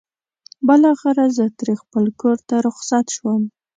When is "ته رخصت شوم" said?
2.47-3.41